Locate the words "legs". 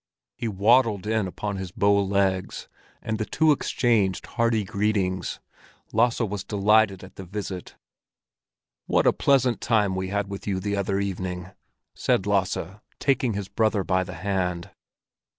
2.03-2.67